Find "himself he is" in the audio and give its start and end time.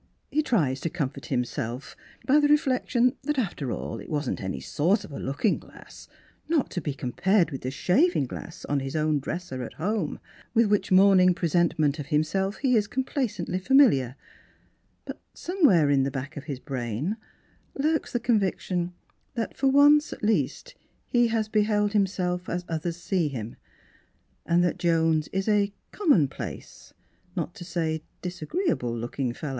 12.07-12.87